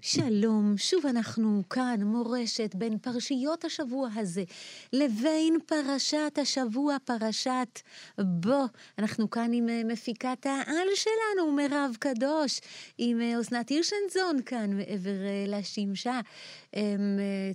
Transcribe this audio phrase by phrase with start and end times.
[0.00, 4.44] שלום, שוב אנחנו כאן, מורשת, בין פרשיות השבוע הזה
[4.92, 7.80] לבין פרשת השבוע, פרשת
[8.18, 8.64] בו.
[8.98, 12.60] אנחנו כאן עם אה, מפיקת העל שלנו, מירב קדוש,
[12.98, 16.20] עם אה, אסנת הירשנזון כאן מעבר אה, לשמשה,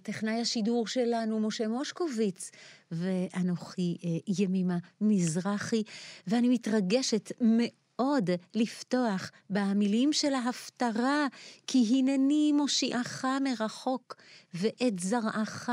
[0.04, 2.52] טכנאי השידור שלנו, משה מושקוביץ,
[2.92, 3.98] ואנוכי
[4.40, 5.84] ימימה מזרחי,
[6.28, 7.83] ואני מתרגשת מאוד.
[7.96, 11.28] עוד לפתוח במילים של ההפטרה,
[11.68, 14.16] כי הנני מושיעך מרחוק,
[14.54, 15.70] ואת זרעך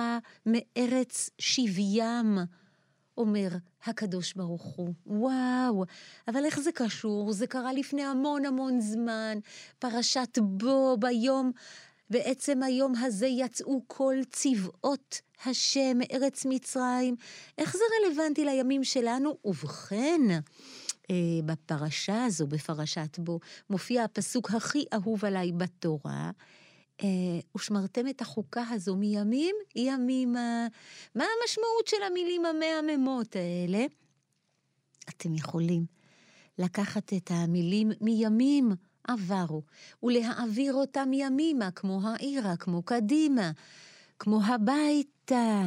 [0.47, 2.39] מארץ שבים,
[3.19, 3.49] אומר
[3.85, 4.95] הקדוש ברוך הוא.
[5.07, 5.85] וואו,
[6.29, 7.33] אבל איך זה קשור?
[7.33, 9.39] זה קרה לפני המון המון זמן,
[9.79, 11.53] פרשת בו ביום.
[12.11, 17.17] בעצם היום הזה יצאו כל צבאות השם מארץ מצרים.
[17.59, 19.37] איך זה רלוונטי לימים שלנו?
[19.45, 20.21] ובכן,
[21.45, 26.31] בפרשה הזו, בפרשת בו, מופיע הפסוק הכי אהוב עליי בתורה.
[27.03, 27.09] אה,
[27.57, 30.67] ושמרתם את החוקה הזו מימים ימימה.
[31.15, 33.87] מה המשמעות של המילים המהממות האלה?
[35.09, 35.87] אתם יכולים
[36.59, 38.73] לקחת את המילים מימים
[39.05, 39.63] עברו,
[40.03, 43.51] ולהעביר אותם ימימה, כמו העירה, כמו קדימה,
[44.19, 45.63] כמו הביתה,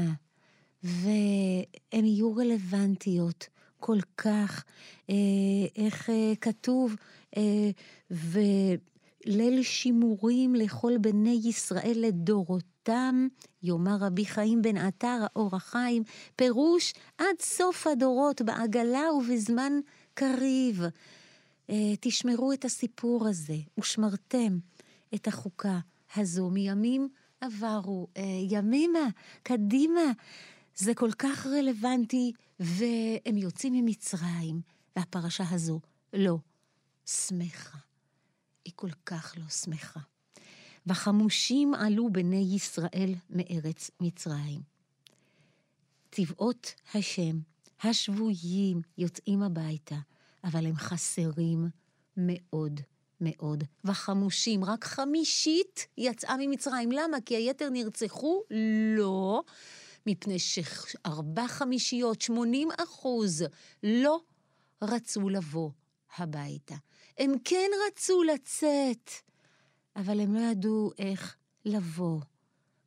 [0.84, 3.48] והן יהיו רלוונטיות
[3.86, 4.64] כל כך,
[5.10, 5.16] אה,
[5.76, 6.96] איך אה, כתוב,
[7.38, 7.70] אה,
[8.12, 13.28] וליל שימורים לכל בני ישראל לדורותם,
[13.64, 16.04] יאמר רבי חיים בן עטר, האור החיים,
[16.36, 19.74] פירוש עד סוף הדורות, בעגלה ובזמן
[20.14, 20.82] קריב.
[21.70, 24.58] אה, תשמרו את הסיפור הזה, ושמרתם
[25.16, 25.80] את החוקה
[26.16, 27.10] הזו מימים
[27.42, 29.08] עברו, אה, ימימה,
[29.44, 30.12] קדימה.
[30.76, 34.62] זה כל כך רלוונטי, והם יוצאים ממצרים,
[34.96, 35.80] והפרשה הזו
[36.14, 36.38] לא
[37.06, 37.78] שמחה.
[38.66, 40.00] היא כל כך לא שמחה.
[40.88, 44.62] וחמושים עלו בני ישראל מארץ מצרים.
[46.12, 47.40] צבאות השם,
[47.84, 49.96] השבויים, יוצאים הביתה,
[50.44, 51.70] אבל הם חסרים
[52.18, 52.82] מאוד
[53.22, 53.64] מאוד.
[53.86, 56.92] וחמושים, רק חמישית יצאה ממצרים.
[56.92, 57.18] למה?
[57.26, 58.42] כי היתר נרצחו?
[58.98, 59.44] לא.
[60.06, 63.44] מפני שארבע חמישיות, שמונים אחוז,
[63.84, 64.20] לא
[64.82, 65.70] רצו לבוא
[66.18, 66.76] הביתה.
[67.18, 69.10] הם כן רצו לצאת,
[69.96, 72.20] אבל הם לא ידעו איך לבוא,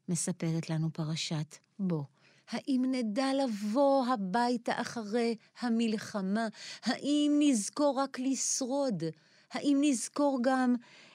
[0.09, 2.05] מספרת לנו פרשת בו.
[2.49, 6.49] האם נדע לבוא הביתה אחרי המלחמה?
[6.83, 9.03] האם נזכור רק לשרוד?
[9.51, 10.75] האם נזכור גם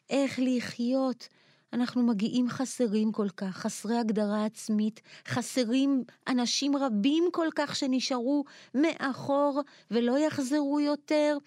[0.09, 1.27] איך לחיות
[1.73, 8.43] אנחנו מגיעים חסרים כל כך, חסרי הגדרה עצמית, חסרים אנשים רבים כל כך שנשארו
[8.75, 9.61] מאחור
[9.91, 11.37] ולא יחזרו יותר.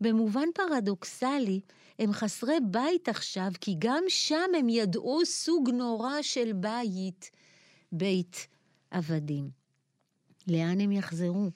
[0.00, 1.60] במובן פרדוקסלי,
[1.98, 7.30] הם חסרי בית עכשיו, כי גם שם הם ידעו סוג נורא של בית,
[7.92, 8.46] בית
[8.90, 9.50] עבדים.
[10.46, 11.50] לאן הם יחזרו?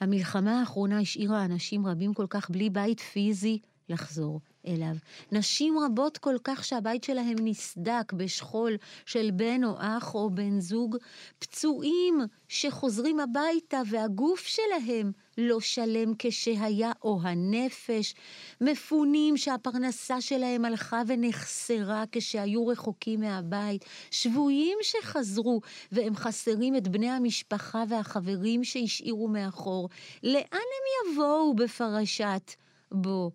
[0.00, 3.58] המלחמה האחרונה השאירה אנשים רבים כל כך בלי בית פיזי
[3.88, 4.40] לחזור.
[4.66, 4.94] אליו.
[5.32, 8.76] נשים רבות כל כך שהבית שלהם נסדק בשכול
[9.06, 10.96] של בן או אח או בן זוג,
[11.38, 18.14] פצועים שחוזרים הביתה והגוף שלהם לא שלם כשהיה, או הנפש,
[18.60, 25.60] מפונים שהפרנסה שלהם הלכה ונחסרה כשהיו רחוקים מהבית, שבויים שחזרו
[25.92, 29.88] והם חסרים את בני המשפחה והחברים שהשאירו מאחור.
[30.22, 32.54] לאן הם יבואו בפרשת
[32.92, 33.30] בו?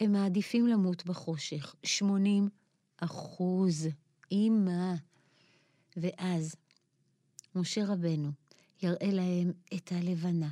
[0.00, 1.74] הם מעדיפים למות בחושך.
[1.82, 2.48] 80
[2.96, 3.88] אחוז.
[4.30, 4.94] אימא.
[5.96, 6.56] ואז
[7.54, 8.30] משה רבנו
[8.82, 10.48] יראה להם את הלבנה,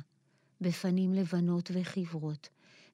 [0.61, 2.49] בפנים לבנות וחברות,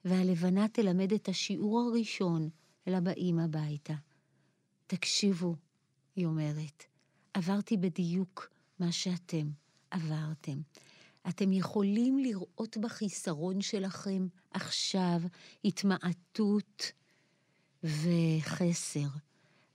[0.06, 2.50] והלבנה תלמד את השיעור הראשון
[2.88, 3.94] לבאים הביתה.
[4.88, 5.56] תקשיבו,
[6.16, 6.84] היא אומרת,
[7.34, 8.50] עברתי בדיוק
[8.80, 9.50] מה שאתם
[9.92, 10.62] עברתם.
[11.30, 15.22] אתם יכולים לראות בחיסרון שלכם עכשיו
[15.66, 16.92] התמעטות
[17.84, 19.08] וחסר,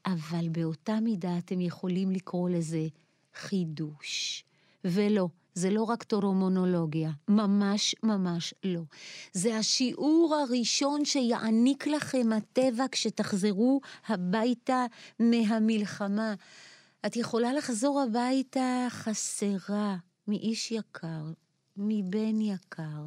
[0.07, 2.87] אבל באותה מידה אתם יכולים לקרוא לזה
[3.35, 4.45] חידוש.
[4.85, 8.81] ולא, זה לא רק טורומונולוגיה, ממש ממש לא.
[9.33, 14.87] זה השיעור הראשון שיעניק לכם הטבע כשתחזרו הביתה
[15.19, 16.35] מהמלחמה.
[17.07, 19.97] את יכולה לחזור הביתה חסרה,
[20.31, 21.25] מאיש יקר,
[21.77, 23.07] מבן יקר,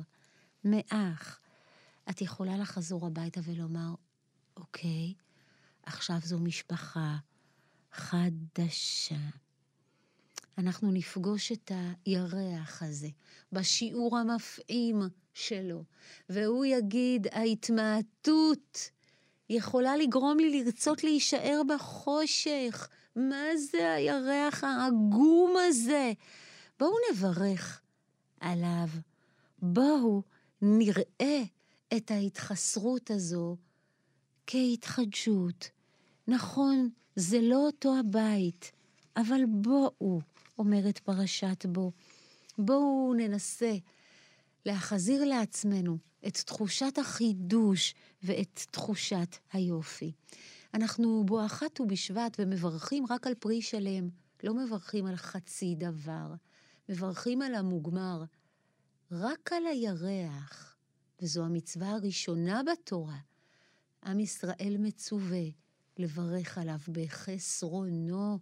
[0.63, 1.39] מאח.
[2.09, 3.93] את יכולה לחזור הביתה ולומר,
[4.57, 5.13] אוקיי,
[5.83, 7.17] עכשיו זו משפחה
[7.91, 9.15] חדשה.
[10.57, 11.71] אנחנו נפגוש את
[12.05, 13.09] הירח הזה
[13.51, 15.01] בשיעור המפעים
[15.33, 15.83] שלו,
[16.29, 18.89] והוא יגיד, ההתמעטות
[19.49, 22.89] יכולה לגרום לי לרצות להישאר בחושך.
[23.15, 26.13] מה זה הירח העגום הזה?
[26.83, 27.81] בואו נברך
[28.39, 28.87] עליו.
[29.61, 30.23] בואו
[30.61, 31.43] נראה
[31.97, 33.57] את ההתחסרות הזו
[34.47, 35.69] כהתחדשות.
[36.27, 38.71] נכון, זה לא אותו הבית,
[39.17, 40.21] אבל בואו,
[40.57, 41.91] אומרת פרשת בו,
[42.57, 43.75] בואו ננסה
[44.65, 45.97] להחזיר לעצמנו
[46.27, 50.11] את תחושת החידוש ואת תחושת היופי.
[50.73, 54.09] אנחנו בואכה ט"ו בשבט ומברכים רק על פרי שלם,
[54.43, 56.33] לא מברכים על חצי דבר,
[56.89, 58.23] מברכים על המוגמר,
[59.11, 60.75] רק על הירח,
[61.21, 63.17] וזו המצווה הראשונה בתורה.
[64.05, 65.43] עם ישראל מצווה
[65.97, 68.39] לברך עליו בחסרונו.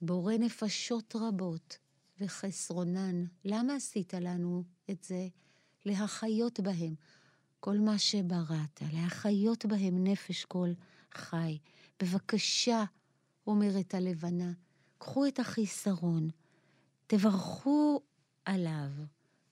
[0.00, 1.78] בורא נפשות רבות
[2.20, 3.24] וחסרונן.
[3.44, 5.28] למה עשית לנו את זה?
[5.84, 6.94] להחיות בהם
[7.60, 10.68] כל מה שבראת, להחיות בהם נפש כל
[11.14, 11.58] חי.
[12.02, 12.84] בבקשה,
[13.46, 14.52] אומרת הלבנה,
[14.98, 16.30] קחו את החיסרון,
[17.08, 18.00] תברכו
[18.44, 18.90] עליו,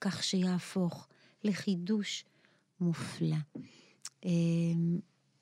[0.01, 1.09] כך שיהפוך
[1.45, 2.25] לחידוש
[2.81, 3.37] מופלא.
[4.25, 4.99] אמ,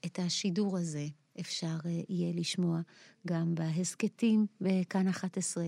[0.07, 1.07] את השידור הזה
[1.41, 2.81] אפשר אה, יהיה לשמוע
[3.27, 5.65] גם בהסכתים בכאן 11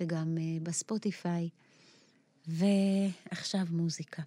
[0.00, 1.48] וגם אה, בספוטיפיי.
[2.46, 4.22] ועכשיו מוזיקה.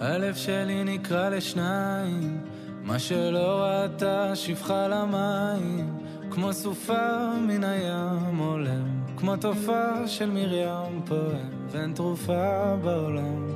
[0.00, 2.44] הלב שלי נקרא לשניים,
[2.82, 5.98] מה שלא ראתה שפחה למים,
[6.30, 13.48] כמו סופה מן הים עולם, כמו תופעה של מרים פועם, ואין תרופה בעולם.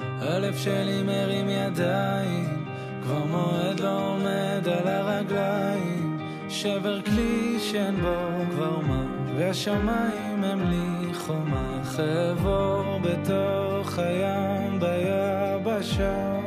[0.00, 2.64] הלב שלי מרים ידיים,
[3.02, 6.18] כבר מועד לא עומד על הרגליים,
[6.48, 8.16] שבר כלי שאין בו
[8.50, 9.04] כבר מה,
[9.36, 16.40] והשמיים הם לי חומה, חבור בתוך הים ביבשה.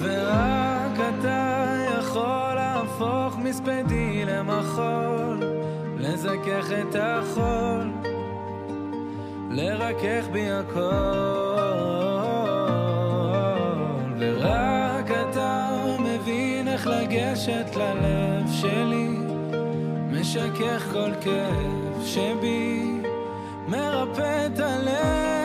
[0.00, 1.64] ורק אתה
[1.98, 2.58] יכול
[3.00, 5.40] להפוך מספדי למחול,
[5.98, 7.90] לזכך את החול,
[9.50, 10.80] לרכך בי הכל.
[14.18, 15.68] ורק אתה
[15.98, 19.08] מבין איך לגשת ללב שלי,
[20.10, 23.00] משכך כל כאב שבי,
[23.68, 25.43] מרפא את הלב.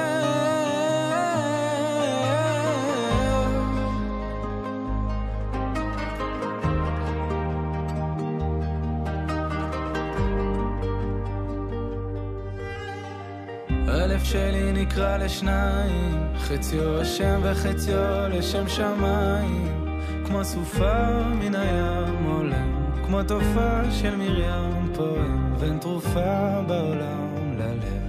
[14.19, 19.95] הלב שלי נקרא לשניים, חציו השם וחציו לשם שמיים,
[20.25, 22.71] כמו סופה מן הים עולם,
[23.05, 28.01] כמו תופעה של מרים פועם, ואין תרופה בעולם ללב.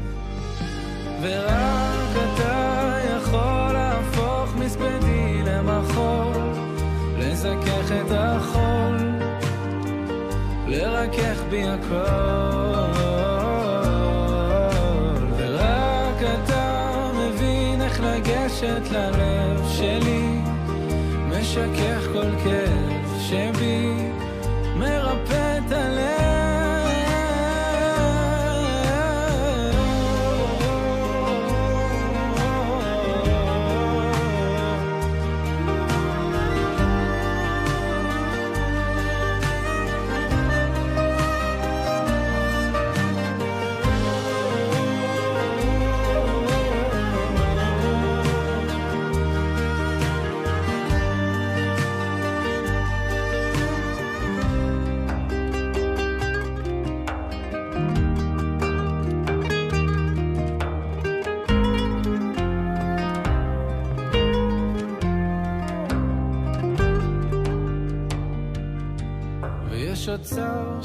[1.22, 6.42] ורק אתה יכול להפוך מספדי למחול,
[7.18, 8.98] לזכך את החול,
[10.66, 12.99] לרכך בי הכל.
[23.30, 23.59] כאב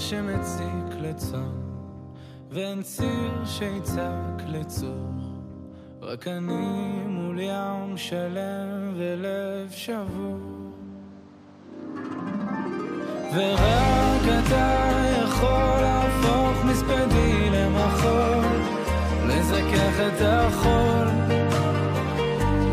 [0.10, 1.52] שמציק לצאן,
[2.52, 5.10] ואין ציר שיצעק לצור.
[6.02, 10.40] רק אני מול ים שלם ולב שבור.
[13.36, 14.92] ורק אתה
[15.24, 18.46] יכול להפוך מספדי למחול,
[19.28, 21.08] לזכך את החול,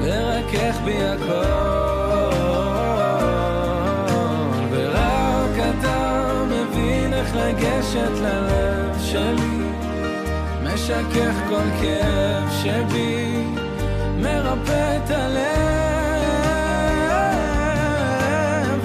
[0.03, 1.72] לרכך בי הכל.
[10.93, 13.45] משכך כל כאב שבי,
[14.17, 15.43] מרפא את הלב,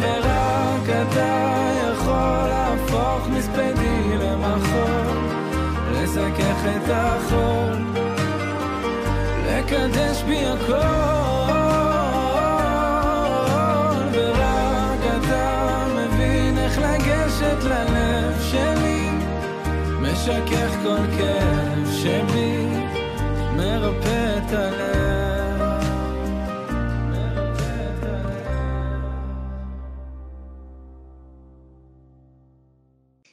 [0.02, 5.18] ורק אתה יכול להפוך מספדי למחול,
[5.92, 7.78] לזכך את החול,
[9.48, 10.74] לקדש בי הכל,
[14.12, 18.98] ורק אתה מבין איך לגשת ללב שלי.
[20.02, 21.76] משכך כל כאב
[22.08, 22.66] שבי,
[23.58, 24.98] מרפא את הלב.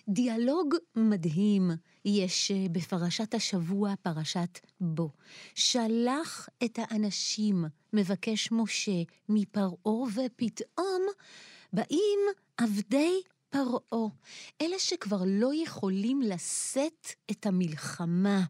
[0.09, 1.71] דיאלוג מדהים
[2.05, 5.11] יש אה, בפרשת השבוע, פרשת בו.
[5.55, 11.03] שלח את האנשים, מבקש משה, מפרעה, ופתאום
[11.73, 12.21] באים
[12.59, 13.21] עבדי
[13.55, 14.09] פרעה.
[14.63, 18.43] אלה שכבר לא יכולים לשאת את המלחמה.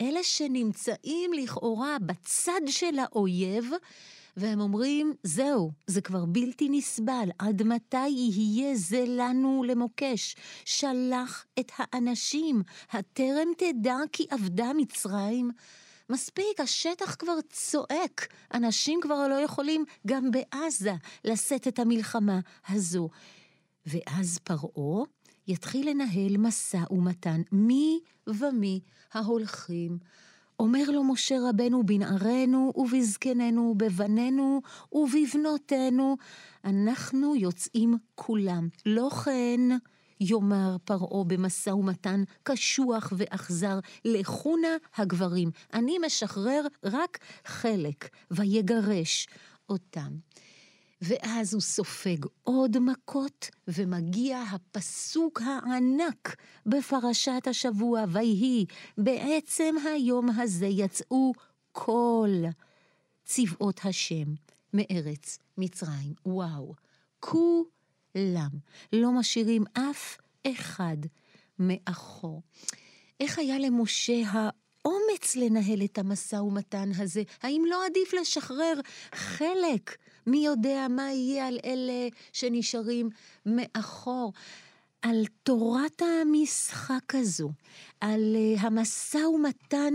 [0.00, 3.70] אלה שנמצאים לכאורה בצד של האויב,
[4.36, 10.36] והם אומרים, זהו, זה כבר בלתי נסבל, עד מתי יהיה זה לנו למוקש?
[10.64, 15.50] שלח את האנשים, הטרם תדע כי אבדה מצרים?
[16.10, 23.08] מספיק, השטח כבר צועק, אנשים כבר לא יכולים גם בעזה לשאת את המלחמה הזו.
[23.86, 25.04] ואז פרעה
[25.48, 28.80] יתחיל לנהל משא ומתן מי ומי
[29.12, 29.98] ההולכים.
[30.60, 34.60] אומר לו משה רבנו, בנערינו ובזקנינו, בבנינו
[34.92, 36.16] ובבנותינו,
[36.64, 38.68] אנחנו יוצאים כולם.
[38.86, 39.60] לא כן,
[40.20, 49.28] יאמר פרעה במשא ומתן קשוח ואכזר, לכו נא הגברים, אני משחרר רק חלק, ויגרש
[49.68, 50.10] אותם.
[51.02, 58.66] ואז הוא סופג עוד מכות, ומגיע הפסוק הענק בפרשת השבוע, ויהי,
[58.98, 61.32] בעצם היום הזה יצאו
[61.72, 62.30] כל
[63.24, 64.34] צבאות השם
[64.74, 66.14] מארץ מצרים.
[66.26, 66.74] וואו,
[67.20, 68.50] כולם,
[68.92, 70.96] לא משאירים אף אחד
[71.58, 72.42] מאחור.
[73.20, 77.22] איך היה למשה האומץ לנהל את המשא ומתן הזה?
[77.42, 78.74] האם לא עדיף לשחרר
[79.14, 79.96] חלק?
[80.26, 83.10] מי יודע מה יהיה על אלה שנשארים
[83.46, 84.32] מאחור?
[85.02, 87.50] על תורת המשחק הזו,
[88.00, 89.94] על uh, המשא ומתן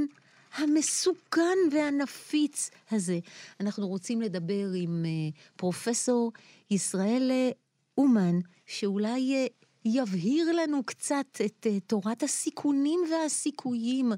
[0.56, 3.20] המסוכן והנפיץ הזה.
[3.60, 6.32] אנחנו רוצים לדבר עם uh, פרופסור
[6.72, 7.50] ישראל אה,
[7.98, 9.48] אומן, שאולי
[9.86, 14.12] יבהיר לנו קצת את תורת הסיכונים והסיכויים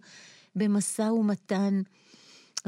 [0.55, 1.81] במשא ומתן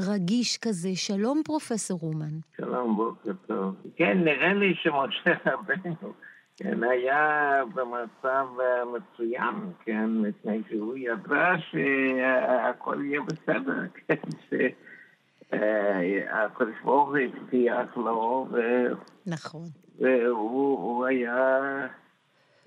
[0.08, 0.88] רגיש כזה.
[0.94, 2.38] שלום, פרופסור אומן.
[2.56, 3.74] שלום, בוקר טוב.
[3.96, 6.12] כן, נראה לי שמשה רבנו,
[6.56, 9.54] כן, היה במצב אה, מצוין,
[9.84, 14.30] כן, מפני שהוא ידע שהכל יהיה בסדר, כן,
[15.50, 18.92] שהקדוש ברוך הוא הבטיח לו, ו-
[19.26, 19.66] נכון.
[20.00, 21.58] והוא הוא היה...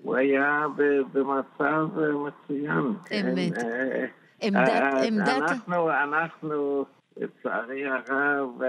[0.02, 0.66] הוא היה
[1.12, 2.92] במצב אה, מצוין.
[3.04, 3.26] כן.
[3.26, 3.58] אמת.
[3.58, 4.06] אה,
[4.40, 6.84] עמדת, אה, עמדת, אנחנו, אנחנו,
[7.16, 8.68] לצערי הרב, אה,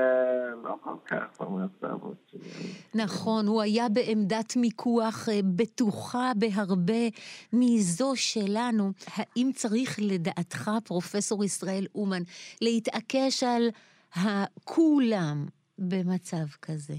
[0.64, 2.72] לא כל כך במצב מצוין.
[2.96, 7.08] נכון, הוא היה בעמדת מיקוח אה, בטוחה בהרבה
[7.54, 8.92] מזו שלנו.
[9.16, 12.22] האם צריך לדעתך, פרופסור ישראל אומן,
[12.62, 13.70] להתעקש על
[14.16, 15.46] הכולם
[15.80, 16.96] במצב כזה?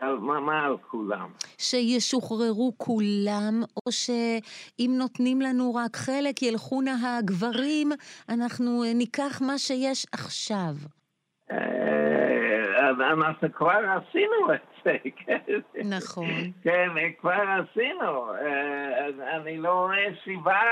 [0.00, 1.28] על מה, מה על כולם?
[1.58, 7.88] שישוחררו כולם, או שאם נותנים לנו רק חלק, ילכו נא הגברים,
[8.28, 10.74] אנחנו אה, ניקח מה שיש עכשיו.
[11.50, 15.38] אה, אנחנו כבר עשינו את זה, כן.
[15.84, 16.26] נכון.
[16.62, 16.88] כן,
[17.20, 18.30] כבר עשינו.
[18.32, 20.62] אה, אני לא רואה סיבה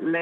[0.00, 0.16] ל...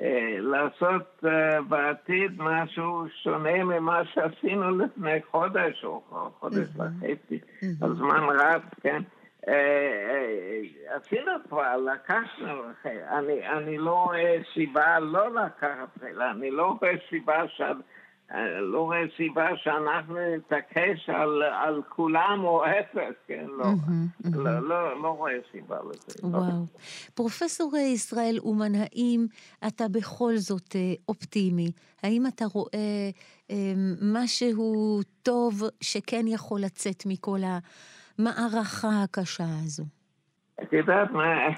[0.00, 6.02] אה, לעשות אה, בעתיד משהו שונה ממה שעשינו לפני חודש או
[6.40, 7.40] חודש וחצי,
[7.82, 9.02] הזמן רץ, כן?
[9.48, 12.62] אה, עשינו כבר, לקחנו,
[13.08, 15.88] אני, אני לא רואה סיבה לא לקחת,
[16.30, 17.42] אני לא רואה סיבה
[18.60, 23.46] לא רואה סיבה שאנחנו נתעקש על, על כולם או אפס, כן?
[23.48, 24.46] לא, מהמם, מהמם.
[24.46, 26.18] לא, לא, לא רואה סיבה לזה.
[26.22, 26.28] לא.
[26.28, 26.66] וואו.
[27.14, 29.26] פרופסור אה, ישראל אומן, האם
[29.66, 31.72] אתה בכל זאת אה, אופטימי?
[32.02, 33.10] האם אתה רואה
[33.50, 33.72] אה,
[34.14, 37.38] משהו טוב שכן יכול לצאת מכל
[38.18, 39.84] המערכה הקשה הזו?
[40.62, 41.48] את יודעת מה,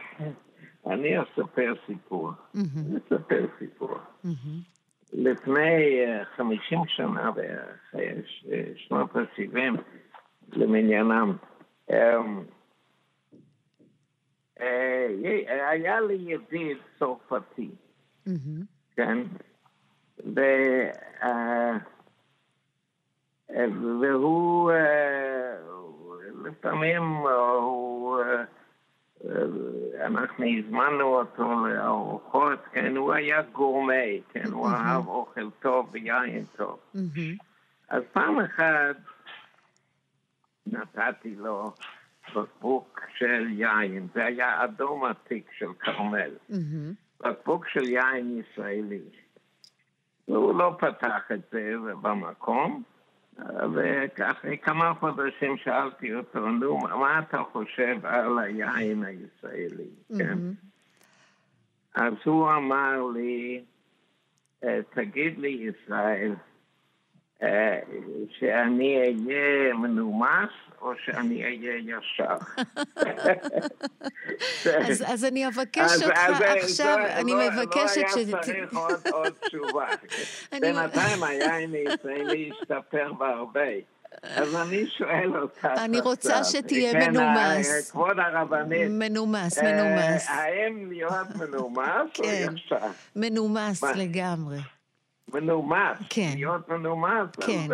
[0.87, 2.31] אני אספר סיפור.
[2.55, 3.99] מהמם, אני אספר סיפור.
[4.25, 4.75] מהמם.
[5.25, 8.13] לפני אה, 50 שנה בערך, אה,
[8.77, 9.81] שנות ה-70
[10.53, 11.37] למניינם,
[11.91, 12.43] אמ,
[14.61, 15.07] אה,
[15.71, 17.71] היה לי ידיד צרפתי.
[18.97, 19.19] כן?
[20.39, 21.77] אה,
[23.51, 23.67] אה,
[24.01, 25.57] והוא אה,
[26.45, 28.45] לפעמים אה, הוא, אה,
[30.01, 36.79] אנחנו הזמנו אותו לארוחות, כן, הוא היה גורמי, כן, הוא אהב אוכל טוב ויין טוב.
[37.89, 38.97] אז פעם אחת
[40.67, 41.73] נתתי לו
[42.35, 46.31] בקבוק של יין, זה היה אדום עתיק של כרמל.
[47.21, 49.01] בקבוק של יין ישראלי.
[50.29, 52.83] והוא לא פתח את זה במקום,
[53.75, 59.89] ואחרי כמה חודשים שאלתי אותו, נו, מה אתה חושב על היין הישראלי,
[60.19, 60.39] כן?
[61.95, 63.65] אז הוא אמר לי,
[64.65, 66.35] אה, תגיד לי, ישראל,
[67.43, 67.81] אה,
[68.31, 70.51] שאני אהיה מנומס
[70.85, 72.37] או שאני אהיה ישר.
[74.79, 76.19] אז, אז אני אבקש אותך
[76.63, 78.17] עכשיו, אני לא, מבקשת לא ש...
[78.17, 79.87] היה צריך עוד, עוד תשובה.
[80.61, 83.71] בינתיים היין הישראלי השתפר בהרבה.
[84.23, 87.91] אז אני שואל אותך אני רוצה שתהיה כן, מנומס.
[87.91, 88.89] כבוד הרבנית.
[88.91, 90.29] מנומס, אה, מנומס.
[90.29, 92.55] האם להיות מנומס או כן.
[92.55, 92.87] ישר?
[93.17, 93.83] מנומס?
[93.83, 94.59] לגמרי.
[95.35, 95.99] מנומס.
[96.11, 96.31] כן.
[96.35, 97.29] להיות מנומס.
[97.41, 97.73] כן.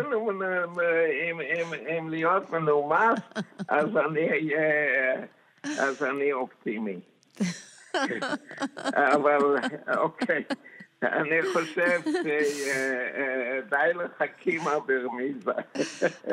[1.29, 3.19] אם, אם, אם להיות מנומס,
[3.69, 5.25] אז אני אהיה...
[5.63, 6.99] אז אני אופטימי.
[9.13, 9.57] אבל
[9.97, 10.43] אוקיי,
[11.03, 15.51] אני חושב שדי לחכימה ברמיזה.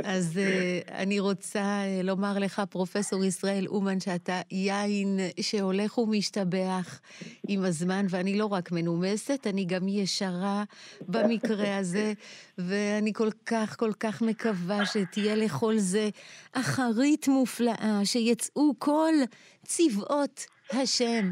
[0.05, 7.01] אז אה, אני רוצה אה, לומר לך, פרופסור ישראל אומן, שאתה יין שהולך ומשתבח
[7.49, 10.65] עם הזמן, ואני לא רק מנומסת, אני גם ישרה
[11.09, 12.13] במקרה הזה,
[12.59, 16.09] ואני כל כך כל כך מקווה שתהיה לכל זה
[16.53, 19.15] אחרית מופלאה, שיצאו כל
[19.65, 21.31] צבאות השם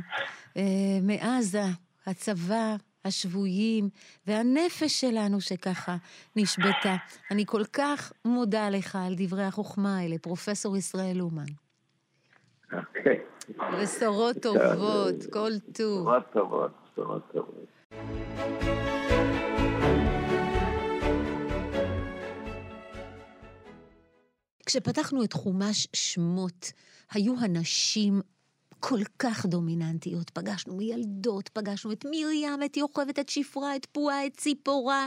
[0.56, 0.62] אה,
[1.02, 1.64] מעזה,
[2.06, 3.88] הצבא, השבויים,
[4.26, 5.96] והנפש שלנו שככה
[6.36, 6.96] נשבתה.
[7.30, 11.44] אני כל כך מודה לך על דברי החוכמה האלה, פרופסור ישראל אומן.
[12.72, 13.18] אוקיי.
[13.82, 16.00] בשורות טובות, כל טוב.
[16.00, 17.66] בשורות טובות, בשורות טובות.
[24.66, 26.72] כשפתחנו את חומש שמות,
[27.12, 28.20] היו הנשים
[28.80, 30.30] כל כך דומיננטיות.
[30.30, 35.06] פגשנו ילדות, פגשנו את מרים, את יוכבד, את שפרה, את פועה, את ציפורה.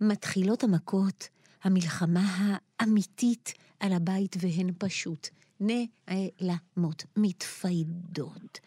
[0.00, 1.28] מתחילות המכות,
[1.64, 5.28] המלחמה האמיתית על הבית, והן פשוט
[5.60, 8.60] נעלמות, מתפיידות.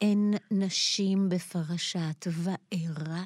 [0.00, 3.24] אין נשים בפרשת וארא.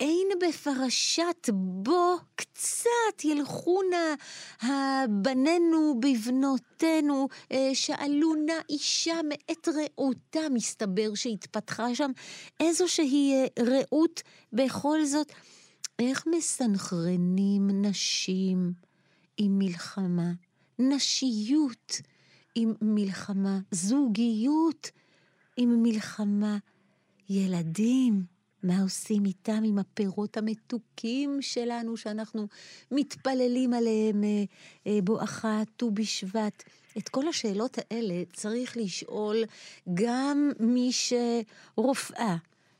[0.00, 4.14] אין בפרשת בו קצת ילכו נא
[4.62, 12.10] הבנינו בבנותינו, אה, שאלו נא אישה מאת רעותה, מסתבר שהתפתחה שם
[12.60, 15.32] איזושהי אה, רעות בכל זאת.
[15.98, 18.72] איך מסנכרנים נשים
[19.36, 20.32] עם מלחמה?
[20.78, 22.00] נשיות
[22.54, 24.90] עם מלחמה, זוגיות
[25.56, 26.58] עם מלחמה,
[27.28, 28.37] ילדים.
[28.62, 32.46] מה עושים איתם, עם הפירות המתוקים שלנו, שאנחנו
[32.90, 34.44] מתפללים עליהם אה,
[34.86, 36.62] אה, בואכה ט"ו בשבט?
[36.98, 39.44] את כל השאלות האלה צריך לשאול
[39.94, 42.36] גם מי שרופאה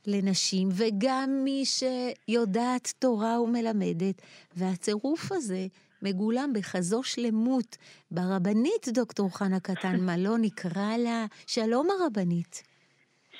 [0.06, 4.22] לנשים, וגם מי שיודעת תורה ומלמדת,
[4.56, 5.66] והצירוף הזה
[6.02, 7.76] מגולם בכזו שלמות
[8.10, 11.26] ברבנית דוקטור חנה קטן, לא נקרא לה?
[11.46, 12.67] שלום הרבנית.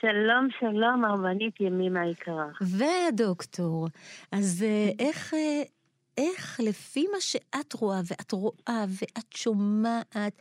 [0.01, 2.47] שלום, שלום, הרבנית ימימה היקרה.
[2.61, 3.89] והדוקטור,
[4.33, 5.63] אז אה, איך, אה,
[6.19, 10.33] איך לפי מה שאת רואה, ואת רואה, ואת שומעת,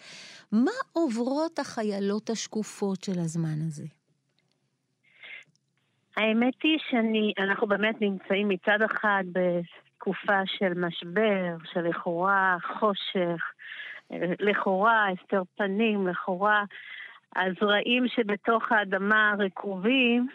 [0.52, 3.84] מה עוברות החיילות השקופות של הזמן הזה?
[6.18, 13.42] האמת היא שאנחנו באמת נמצאים מצד אחד בתקופה של משבר, של לכאורה חושך,
[14.40, 16.64] לכאורה הסתר פנים, לכאורה
[17.36, 20.28] הזרעים שבתוך האדמה רקובים,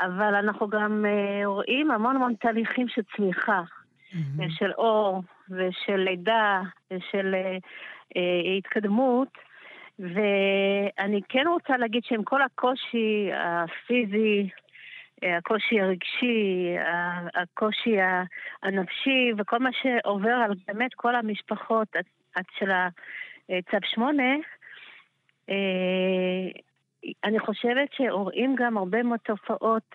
[0.00, 4.42] אבל אנחנו גם uh, רואים המון המון תהליכים של צמיחה, mm-hmm.
[4.58, 7.64] של אור ושל לידה ושל uh,
[8.14, 9.28] uh, התקדמות.
[9.98, 14.48] ואני כן רוצה להגיד שעם כל הקושי הפיזי,
[15.22, 16.76] הקושי הרגשי,
[17.34, 17.96] הקושי
[18.62, 21.88] הנפשי וכל מה שעובר על באמת כל המשפחות
[22.58, 24.34] של הצו שמונה,
[27.24, 29.94] אני חושבת שרואים גם הרבה מאוד תופעות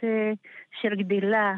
[0.81, 1.53] של גדילה.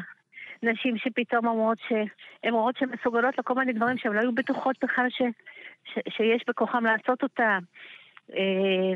[0.62, 5.06] נשים שפתאום אומרות שהן אומרות שהן מסוגלות לכל מיני דברים שהן לא היו בטוחות בכלל
[5.10, 5.22] ש,
[5.84, 7.58] ש, שיש בכוחם לעשות אותם.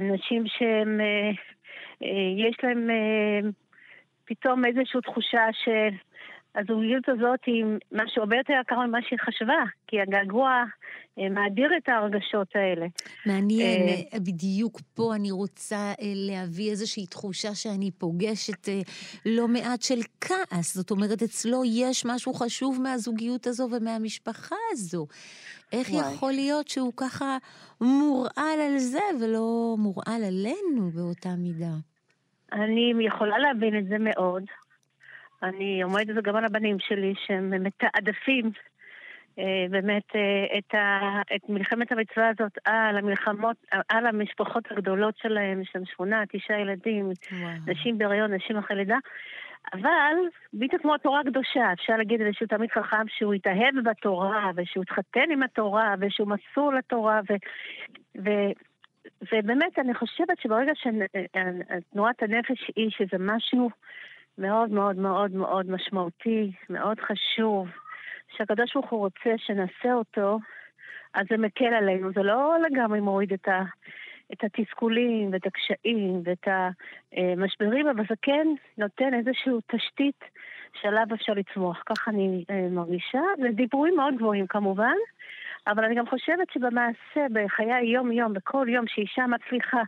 [0.01, 1.01] נשים שהן,
[2.37, 2.89] יש להן
[4.25, 5.47] פתאום איזושהי תחושה
[6.57, 10.65] הזוגיות הזאת היא משהו הרבה יותר יקר ממה שהיא חשבה, כי הגעגוע
[11.19, 12.87] אה, מאדיר את ההרגשות האלה.
[13.27, 18.69] מעניין, אה, בדיוק פה אני רוצה אה, להביא איזושהי תחושה שאני פוגשת
[19.27, 20.75] לא מעט של כעס.
[20.75, 25.07] זאת אומרת, אצלו יש משהו חשוב מהזוגיות הזו ומהמשפחה הזו.
[25.73, 26.15] איך וואי.
[26.15, 27.37] יכול להיות שהוא ככה
[27.81, 31.75] מורעל על זה ולא מורעל עלינו באותה מידה?
[32.53, 34.43] אני יכולה להבין את זה מאוד.
[35.49, 38.51] אני אומרת את זה גם על הבנים שלי, שהם מתעדפים
[39.39, 41.01] אה, באמת אה, את, ה,
[41.37, 43.57] את מלחמת המצווה הזאת על המלחמות,
[43.89, 47.51] על המשפחות הגדולות שלהם, יש להם שמונה, תשעה ילדים, וואו.
[47.67, 48.97] נשים בהריון, נשים אחרי לידה.
[49.75, 50.15] אבל,
[50.55, 55.31] בדיוק כמו התורה הקדושה, אפשר להגיד על איזשהו תלמיד חכם שהוא התאהב בתורה, ושהוא התחתן
[55.33, 57.35] עם התורה, ושהוא מסור לתורה, ו,
[58.25, 58.31] ו,
[59.33, 63.71] ובאמת, אני חושבת שברגע שתנועת הנפש היא שזה משהו
[64.39, 67.69] מאוד מאוד מאוד מאוד משמעותי, מאוד חשוב,
[68.37, 70.39] שהקדוש ברוך הוא רוצה שנעשה אותו,
[71.15, 72.13] אז זה מקל עלינו.
[72.13, 73.63] זה לא לגמרי מוריד את, ה,
[74.33, 76.49] את התסכולים ואת הקשיים ואת
[77.13, 78.47] המשברים, אבל זה כן
[78.79, 80.25] נותן איזושהי תשתית
[80.81, 81.83] שעליו אפשר לצמוח.
[81.87, 83.21] ככה אני אה, מרגישה.
[83.43, 84.97] זה דיבורים מאוד גבוהים כמובן.
[85.67, 89.83] אבל אני גם חושבת שבמעשה, בחיי היום-יום, בכל יום שאישה מצליחה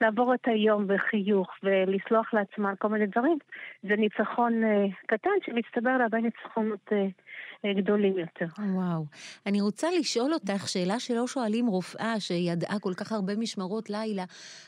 [0.00, 3.38] לעבור את היום בחיוך ולסלוח לעצמה על כל מיני דברים,
[3.82, 7.06] זה ניצחון אה, קטן שמצטבר להרבה ניצחונות אה,
[7.64, 8.46] אה, גדולים יותר.
[8.58, 9.04] וואו.
[9.46, 14.24] אני רוצה לשאול אותך שאלה שלא שואלים רופאה שידעה כל כך הרבה משמרות לילה,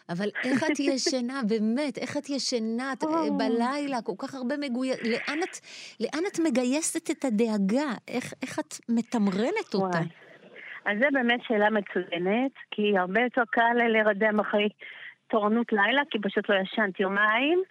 [0.09, 4.97] אבל איך את ישנה, באמת, איך את ישנה אה, בלילה, כל כך הרבה מגויס...
[5.03, 5.39] לאן
[6.01, 7.93] לאן את מגייסת את הדאגה?
[8.09, 9.99] איך, איך את מתמרנת אותה?
[9.99, 10.24] וואי.
[10.85, 14.69] אז זו באמת שאלה מצוינת, כי הרבה יותר קל להירדם אחרי
[15.29, 17.63] תורנות לילה, כי פשוט לא ישנת יומיים,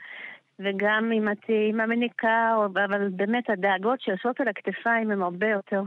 [0.59, 5.81] וגם אם את אימא מניקה, אבל באמת הדאגות שיושבות על הכתפיים הן הרבה יותר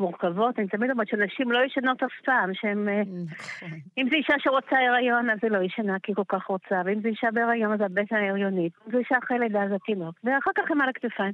[0.00, 0.58] מורכבות.
[0.58, 2.88] אני תמיד אומרת שנשים לא ישנות אף פעם, שהן...
[2.88, 3.68] אה, נכון.
[3.98, 7.00] אם זו אישה שרוצה הריון, אז היא לא ישנה כי היא כל כך רוצה, ואם
[7.00, 10.70] זו אישה בהריון, אז הבטן ההריונית, אם זו אישה אחרי לידה, אז התינוק, ואחר כך
[10.70, 11.32] הם על הכתפיים.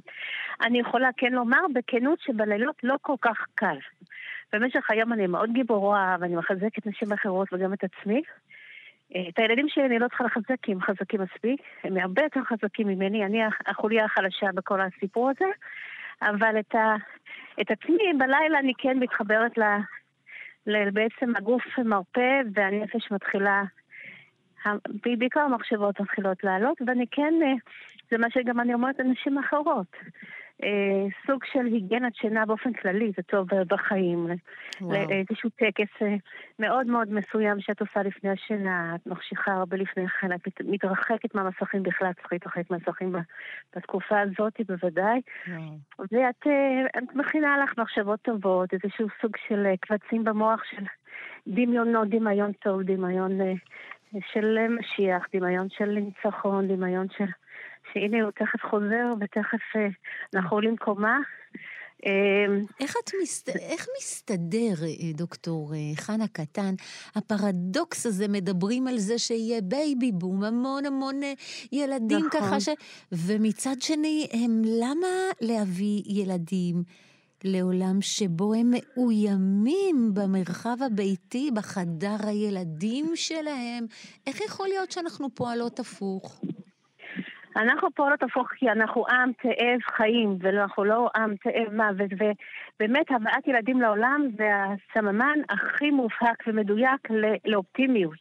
[0.61, 3.77] אני יכולה כן לומר בכנות שבלילות לא כל כך קל.
[4.53, 8.21] במשך היום אני מאוד גיבורה, ואני מחזקת נשים אחרות וגם את עצמי.
[9.15, 12.39] אה, את הילדים שלי אני לא צריכה לחזק כי הם חזקים מספיק, הם הרבה יותר
[12.43, 15.45] חזקים ממני, אני החוליה החלשה בכל הסיפור הזה,
[16.21, 16.95] אבל את, ה,
[17.61, 19.63] את עצמי בלילה אני כן מתחברת ל,
[20.67, 23.63] ל, בעצם הגוף מרפא והנפש מתחילה,
[25.17, 27.53] בעיקר המחשבות מתחילות לעלות, ואני כן, אה,
[28.11, 29.87] זה מה שגם אני אומרת לנשים אחרות.
[30.63, 34.27] אה, סוג של היגיינת שינה באופן כללי, זה טוב בחיים.
[34.91, 36.15] איזשהו טקס אה,
[36.59, 41.83] מאוד מאוד מסוים שאת עושה לפני השינה, את מחשיכה הרבה לפני כן, את מתרחקת מהמסכים
[41.83, 43.15] בכלל, צריכה להתרחק מהמסכים
[43.75, 45.21] בתקופה הזאת בוודאי.
[45.99, 50.83] ואת אה, מכינה לך מחשבות טובות, איזשהו סוג של קבצים במוח של
[51.47, 53.31] דמיונות, דמיון טוב, דמיון
[54.33, 57.25] של משיח, דמיון של ניצחון, דמיון של...
[57.93, 59.87] שהנה הוא תכף חוזר ותכף אה,
[60.35, 61.17] אנחנו עולים קומה.
[62.05, 63.49] אמ, איך, את מסת...
[63.49, 66.73] איך מסתדר, אה, דוקטור אה, חנה קטן,
[67.15, 71.21] הפרדוקס הזה, מדברים על זה שיהיה בייבי בום, המון המון
[71.71, 72.41] ילדים נכון.
[72.41, 72.69] ככה ש...
[73.11, 75.07] ומצד שני, הם למה
[75.41, 76.83] להביא ילדים
[77.43, 83.85] לעולם שבו הם מאוימים במרחב הביתי, בחדר הילדים שלהם?
[84.27, 86.41] איך יכול להיות שאנחנו פועלות הפוך?
[87.55, 93.47] אנחנו פועלות הפוך כי אנחנו עם תאב חיים, ואנחנו לא עם תאב מוות, ובאמת הבאת
[93.47, 97.07] ילדים לעולם זה הסממן הכי מובהק ומדויק
[97.45, 98.19] לאופטימיות.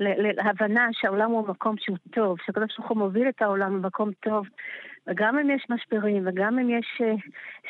[0.00, 4.46] להבנה שהעולם הוא מקום שהוא טוב, שהקדוש ברוך הוא מוביל את העולם למקום טוב,
[5.06, 7.04] וגם אם יש משברים, וגם אם יש uh,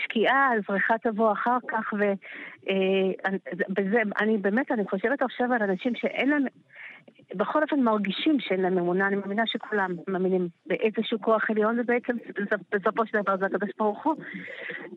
[0.02, 5.94] שקיעה, אז זריחה תבוא אחר כך, ובזה, uh, אני באמת, אני חושבת עכשיו על אנשים
[5.94, 6.44] שאין להם...
[7.34, 12.12] בכל אופן מרגישים שאין להם אמונה, אני מאמינה שכולם מאמינים באיזשהו כוח עליון, ובעצם
[12.72, 14.14] בסופו של דבר זה הקדוש ברוך הוא.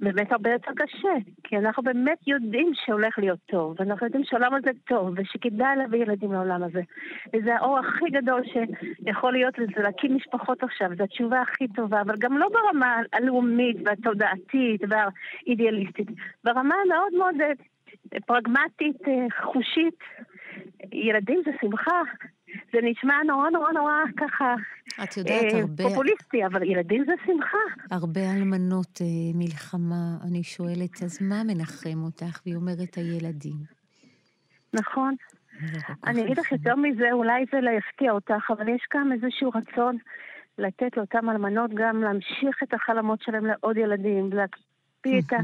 [0.02, 4.72] באמת הרבה יותר קשה, כי אנחנו באמת יודעים שהולך להיות טוב, ואנחנו יודעים שהעולם הזה
[4.88, 6.82] טוב, ושכדאי להביא ילדים לעולם הזה.
[7.34, 12.16] וזה האור הכי גדול שיכול להיות לזה, להקים משפחות עכשיו, זו התשובה הכי טובה, אבל
[12.20, 16.08] גם לא ברמה הלאומית והתודעתית והאידיאליסטית,
[16.44, 20.00] ברמה המאוד מאוד אה, פרגמטית, אה, חושית.
[20.92, 22.02] ילדים זה שמחה.
[22.74, 24.56] זה נשמע נורא נורא נורא ככה
[25.04, 25.84] את יודעת, אה, הרבה...
[25.84, 27.58] פופוליסטי, אבל ילדים זה שמחה.
[27.92, 32.42] הרבה אלמנות אה, מלחמה, אני שואלת, אז מה מנחם אותך?
[32.46, 33.58] והיא אומרת, הילדים.
[34.74, 35.16] נכון.
[36.08, 39.98] אני אגיד לך יותר מזה, אולי זה לא יפתיע אותך, אבל יש כאן איזשהו רצון
[40.58, 45.38] לתת לאותן אלמנות גם להמשיך את החלומות שלהם לעוד ילדים, להקפיא את ה...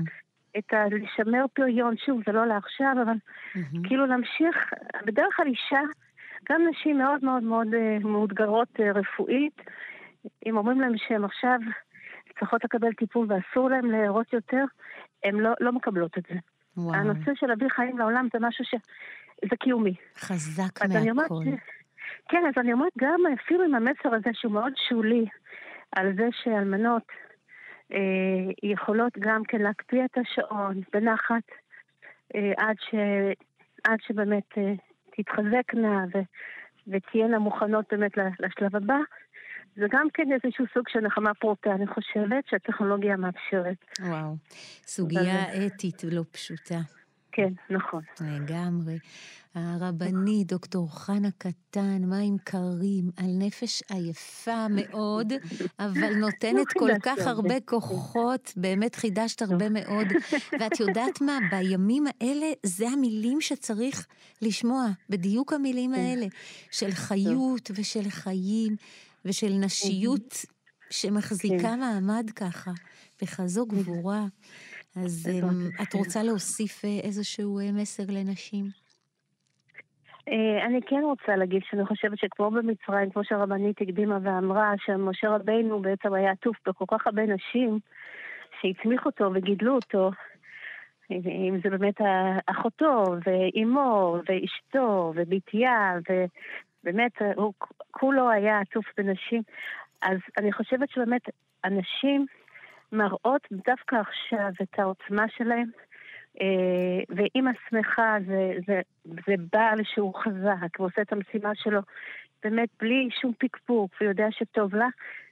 [0.58, 0.86] את ה...
[0.92, 3.14] לשמר פריון, שוב, זה לא לעכשיו, אבל
[3.84, 4.74] כאילו להמשיך,
[5.06, 5.82] בדרך כלל אישה,
[6.50, 9.62] גם נשים מאוד מאוד מאוד אה, מאותגרות אה, רפואית,
[10.46, 11.60] אם אומרים להם שהן עכשיו
[12.40, 14.64] צריכות לקבל טיפול ואסור להן להרות יותר,
[15.24, 16.36] הן לא, לא מקבלות את זה.
[16.78, 16.96] וואו.
[16.96, 18.76] הנושא של להביא חיים לעולם זה משהו ש...
[19.50, 19.96] זה קיומי.
[20.18, 21.44] חזק אני אומרת, מהכל.
[22.30, 25.26] כן, אז אני אומרת, גם אפילו עם המסר הזה שהוא מאוד שולי,
[25.96, 27.04] על זה שאלמנות
[28.64, 31.44] יכולות גם כן להקפיא את השעון בנחת,
[32.36, 32.96] אה, עד, ש,
[33.84, 34.74] עד שבאמת אה,
[35.18, 36.20] תתחזקנה ו,
[36.88, 38.98] ותהיינה מוכנות באמת לשלב הבא,
[39.76, 43.78] זה גם כן איזשהו סוג של נחמה פרוטה, אני חושבת שהטכנולוגיה מאפשרת.
[44.00, 44.36] וואו.
[44.86, 46.80] סוגיה אתית לא פשוטה.
[47.32, 48.02] כן, נכון.
[48.22, 49.00] לגמרי.
[49.56, 55.34] הרבנית, דוקטור חנה קטן, מים קרים, על נפש עייפה מאוד,
[55.80, 57.30] אבל נותנת כל כך הרבה.
[57.30, 60.08] הרבה כוחות, באמת חידשת הרבה מאוד.
[60.60, 64.08] ואת יודעת מה, בימים האלה זה המילים שצריך
[64.42, 66.26] לשמוע, בדיוק המילים האלה,
[66.72, 68.76] של חיות ושל חיים
[69.26, 70.46] ושל נשיות
[70.90, 72.72] שמחזיקה מעמד ככה,
[73.22, 74.26] בכזו גבורה.
[74.96, 78.66] אז אמ, את רוצה להוסיף אה, איזשהו אה, מסר לנשים?
[80.28, 85.82] אה, אני כן רוצה להגיד שאני חושבת שכמו במצרים, כמו שהרבנית הקדימה ואמרה, שמשה רבינו
[85.82, 87.80] בעצם היה עטוף בכל כך הרבה נשים
[88.62, 90.12] שהצמיחו אותו וגידלו אותו,
[91.12, 91.96] אם זה באמת
[92.46, 95.94] אחותו ואימו ואשתו ובתיה,
[96.84, 97.54] ובאמת הוא
[97.92, 99.42] כולו היה עטוף בנשים.
[100.02, 101.22] אז אני חושבת שבאמת
[101.64, 102.26] הנשים
[102.92, 105.70] מראות דווקא עכשיו את העוצמה שלהן.
[106.42, 111.82] אה, ואימא שמחה זה, זה, זה בעל שהוא חזק ועושה את המשימה שלו
[112.44, 114.88] באמת בלי שום פקפוק ויודע שטוב לה.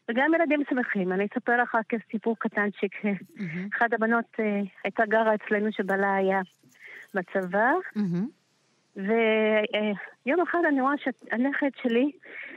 [0.09, 1.11] וגם ילדים שמחים.
[1.11, 2.95] אני אספר לך רק סיפור קטנצ'יק.
[3.75, 6.41] אחת הבנות אה, הייתה גרה אצלנו שבעלה היה
[7.13, 8.27] בצבא, מהמם.
[8.95, 12.11] ויום אחד אני רואה שהנכד שלי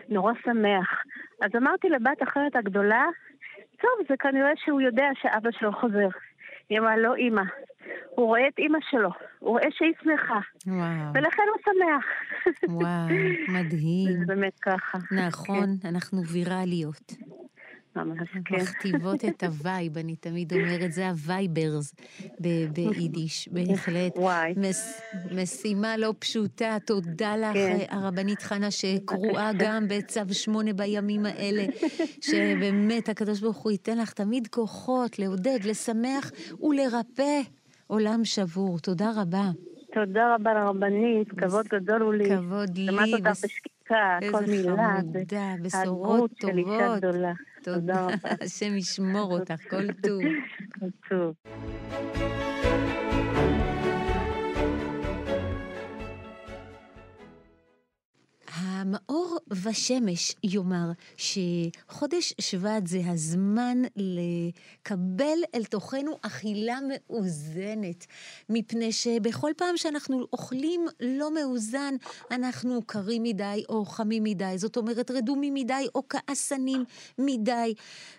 [0.09, 1.03] נורא שמח.
[1.43, 3.05] אז אמרתי לבת אחרת הגדולה,
[3.83, 6.09] טוב, זה כנראה שהוא יודע שאבא שלו חוזר.
[6.69, 7.43] היא אמרה, לא אימא,
[8.15, 12.05] הוא רואה את אימא שלו, הוא רואה שהיא שמחה, וואו, ולכן הוא שמח.
[12.69, 13.09] וואו,
[13.49, 14.13] מדהים.
[14.19, 14.99] זה באמת ככה.
[15.27, 17.13] נכון, אנחנו ויראליות.
[17.97, 18.57] ממש, כן.
[18.57, 21.95] מכתיבות את ה vibe, אני תמיד אומרת, זה ה ווייבערס
[22.73, 24.13] ביידיש, בהחלט.
[24.17, 24.55] וואי.
[24.57, 25.01] מס,
[25.31, 27.79] משימה לא פשוטה, תודה לך, כן.
[27.89, 31.65] הרבנית חנה, שקרואה גם בצו שמונה בימים האלה,
[32.21, 37.41] שבאמת הקדוש ברוך הוא ייתן לך תמיד כוחות לעודד, לשמח ולרפא
[37.87, 38.79] עולם שבור.
[38.79, 39.51] תודה רבה.
[39.95, 42.37] תודה רבה לרבנית, כבוד גדול הוא לי.
[42.37, 42.93] כבוד לי.
[42.93, 45.01] שמעת אותך בשקיקה, כל איזה מילה.
[45.01, 46.99] חמודה, זה בשורות הדמות של אישה טובות.
[46.99, 47.33] גדולה.
[47.63, 48.29] תודה רבה.
[48.45, 50.23] השם ישמור אותך, כל טוב.
[50.81, 51.35] כל טוב.
[59.73, 68.07] ושמש יאמר שחודש שבט זה הזמן לקבל אל תוכנו אכילה מאוזנת,
[68.49, 71.95] מפני שבכל פעם שאנחנו אוכלים לא מאוזן,
[72.31, 76.85] אנחנו קרים מדי או חמים מדי, זאת אומרת רדומים מדי או כעסנים
[77.19, 77.75] מדי.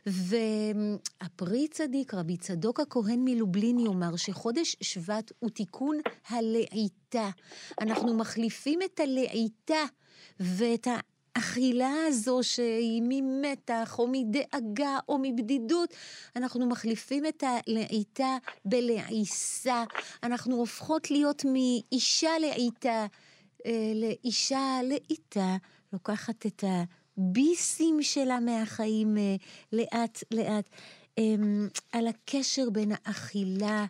[0.05, 5.97] והפרי צדיק, רבי צדוק הכהן מלובלין יאמר שחודש שבט הוא תיקון
[6.29, 7.29] הלעיתה.
[7.81, 9.83] אנחנו מחליפים את הלעיתה.
[10.39, 10.87] ואת
[11.35, 15.93] האכילה הזו שהיא ממתח או מדאגה או מבדידות,
[16.35, 19.83] אנחנו מחליפים את הלעיתה בלעיסה.
[20.23, 23.05] אנחנו הופכות להיות מאישה לעיתה
[23.65, 25.55] אה, לאישה לעיתה,
[25.93, 26.63] לוקחת את
[27.17, 29.35] הביסים שלה מהחיים אה,
[29.73, 30.69] לאט לאט.
[31.17, 31.35] אה,
[31.91, 33.85] על הקשר בין האכילה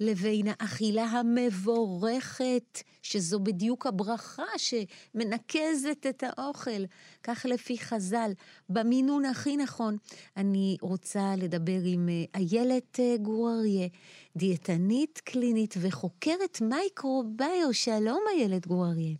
[0.00, 6.84] לבין האכילה המבורכת, שזו בדיוק הברכה שמנקזת את האוכל,
[7.22, 8.32] כך לפי חז"ל,
[8.68, 9.96] במינון הכי נכון.
[10.36, 13.88] אני רוצה לדבר עם אה, איילת אה, גור אריה,
[14.36, 17.72] דיאטנית קלינית וחוקרת מייקרוביו.
[17.72, 19.16] שלום איילת גור אריה.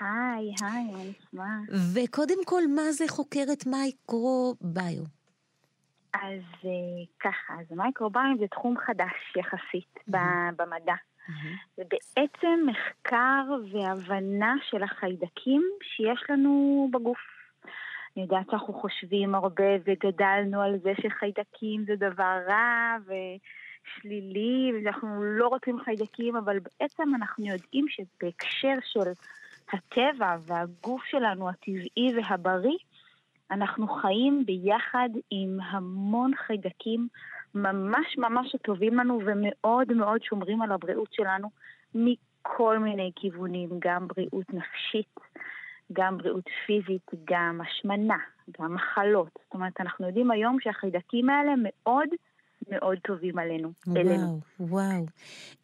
[0.00, 1.76] היי, היי, מה נשמע?
[1.94, 5.21] וקודם כל, מה זה חוקרת מייקרוביו?
[6.14, 10.94] אז אה, ככה, אז מייקרוביום זה תחום חדש יחסית ב- במדע.
[11.76, 17.18] זה בעצם מחקר והבנה של החיידקים שיש לנו בגוף.
[18.16, 25.48] אני יודעת שאנחנו חושבים הרבה וגדלנו על זה שחיידקים זה דבר רע ושלילי ושאנחנו לא
[25.48, 29.10] רוצים חיידקים, אבל בעצם אנחנו יודעים שבהקשר של
[29.72, 32.78] הטבע והגוף שלנו הטבעי והבריא,
[33.52, 37.08] אנחנו חיים ביחד עם המון חיידקים
[37.54, 41.48] ממש ממש טובים לנו ומאוד מאוד שומרים על הבריאות שלנו
[41.94, 45.14] מכל מיני כיוונים, גם בריאות נפשית,
[45.92, 48.18] גם בריאות פיזית, גם השמנה,
[48.60, 49.30] גם מחלות.
[49.44, 52.08] זאת אומרת, אנחנו יודעים היום שהחיידקים האלה מאוד
[52.68, 53.72] מאוד טובים עלינו.
[53.86, 54.40] וואו, אלינו.
[54.60, 55.06] וואו.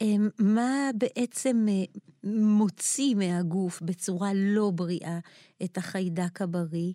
[0.00, 5.18] אמ, מה בעצם אה, מוציא מהגוף בצורה לא בריאה
[5.64, 6.92] את החיידק הבריא?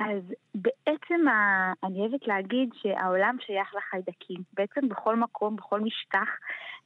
[0.00, 1.72] אז בעצם ה...
[1.84, 4.40] אני אוהבת להגיד שהעולם שייך לחיידקים.
[4.52, 6.28] בעצם בכל מקום, בכל משטח,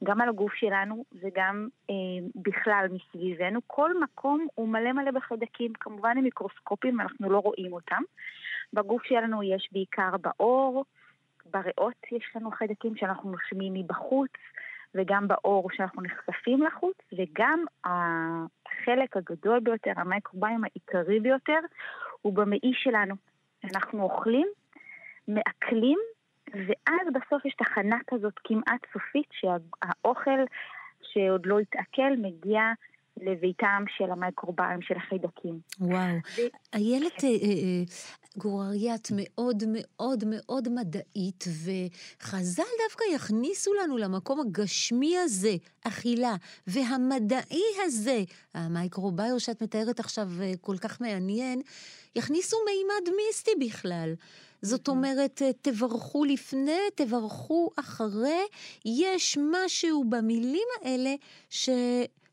[0.03, 1.95] גם על הגוף שלנו וגם אה,
[2.35, 5.73] בכלל מסביבנו, כל מקום הוא מלא מלא בחיידקים.
[5.79, 8.01] כמובן עם מיקרוסקופים, אנחנו לא רואים אותם.
[8.73, 10.85] בגוף שלנו יש בעיקר בעור,
[11.45, 14.31] בריאות יש לנו חיידקים שאנחנו נושמים מבחוץ,
[14.95, 21.59] וגם בעור שאנחנו נחשפים לחוץ, וגם החלק הגדול ביותר, המייקרוביום העיקרי ביותר,
[22.21, 23.15] הוא במעי שלנו.
[23.63, 24.47] אנחנו אוכלים,
[25.27, 25.99] מעכלים,
[26.53, 30.39] ואז בסוף יש תחנה כזאת כמעט סופית שהאוכל
[31.01, 32.61] שעוד לא התעכל מגיע
[33.21, 35.59] לביתם של המייקרוביום, של החיידקים.
[35.79, 36.15] וואו.
[36.37, 36.41] ו...
[36.73, 37.83] איילת אה, אה, אה,
[38.37, 46.35] גורריה, את מאוד מאוד מאוד מדעית, וחז"ל דווקא יכניסו לנו למקום הגשמי הזה, אכילה,
[46.67, 50.29] והמדעי הזה, המייקרוביום שאת מתארת עכשיו
[50.61, 51.61] כל כך מעניין,
[52.15, 54.13] יכניסו מימד מיסטי בכלל.
[54.61, 58.41] זאת אומרת, תברכו לפני, תברכו אחרי,
[58.85, 61.15] יש משהו במילים האלה
[61.49, 61.69] ש...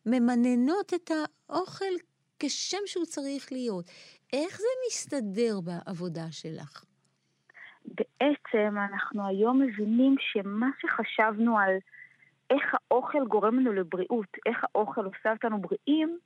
[0.07, 1.95] ממננות את האוכל
[2.39, 3.85] כשם שהוא צריך להיות.
[4.33, 6.85] איך זה מסתדר בעבודה שלך?
[7.85, 11.77] בעצם אנחנו היום מבינים שמה שחשבנו על
[12.51, 16.19] איך האוכל גורם לנו לבריאות, איך האוכל עושה אותנו בריאים,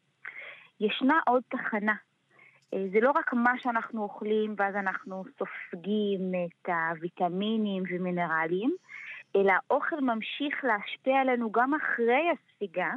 [0.81, 1.95] ישנה עוד תחנה.
[2.75, 8.75] אה, זה לא רק מה שאנחנו אוכלים ואז אנחנו סופגים את הוויטמינים ומינרלים,
[9.37, 12.91] אלא האוכל ממשיך להשפיע עלינו גם אחרי הספיגה,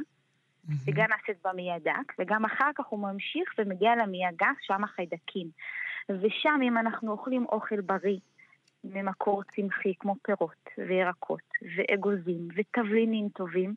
[0.86, 5.48] וגם נעשית במעי הדק, וגם אחר כך הוא ממשיך ומגיע למעי הגס, שם החיידקים.
[6.08, 8.18] ושם אם אנחנו אוכלים אוכל בריא,
[8.84, 13.74] ממקור צמחי כמו פירות וירקות ואגוזים ותבלינים טובים,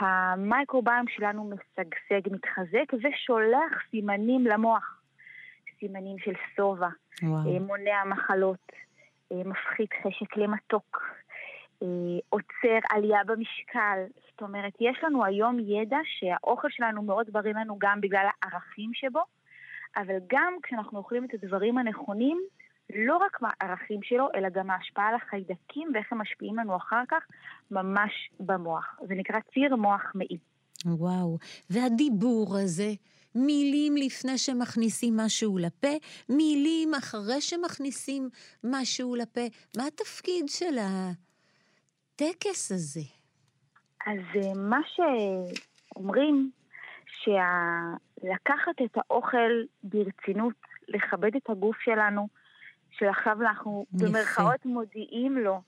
[0.00, 5.00] המייקרוביום שלנו משגשג, מתחזק ושולח סימנים למוח.
[5.80, 6.88] סימנים של שובע,
[7.22, 8.72] אה, מונע מחלות,
[9.32, 11.02] אה, מפחית חשק למתוק,
[12.28, 13.98] עוצר עלייה במשקל.
[14.30, 19.22] זאת אומרת, יש לנו היום ידע שהאוכל שלנו מאוד בריא לנו גם בגלל הערכים שבו,
[19.96, 22.38] אבל גם כשאנחנו אוכלים את הדברים הנכונים,
[22.94, 27.22] לא רק מהערכים שלו, אלא גם ההשפעה על החיידקים ואיך הם משפיעים לנו אחר כך
[27.70, 28.98] ממש במוח.
[29.08, 30.38] זה נקרא ציר מוח מעי.
[30.86, 31.38] וואו,
[31.70, 32.92] והדיבור הזה,
[33.34, 35.88] מילים לפני שמכניסים משהו לפה,
[36.28, 38.28] מילים אחרי שמכניסים
[38.64, 39.40] משהו לפה,
[39.76, 41.10] מה התפקיד של ה...
[42.14, 43.00] הטקס הזה?
[44.06, 46.50] אז אה, מה שאומרים,
[47.06, 49.50] שלקחת את האוכל
[49.82, 50.54] ברצינות,
[50.88, 52.28] לכבד את הגוף שלנו,
[52.90, 54.06] שעכשיו אנחנו יפה.
[54.06, 55.60] במרכאות מודיעים לו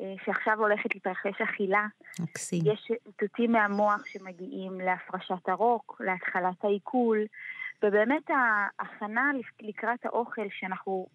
[0.00, 1.86] אה, שעכשיו הולכת להתרחש אכילה.
[2.20, 2.62] מקסים.
[2.66, 7.18] יש איתותים מהמוח שמגיעים להפרשת הרוק, להתחלת העיכול,
[7.82, 8.30] ובאמת
[8.78, 11.06] ההכנה לקראת האוכל שאנחנו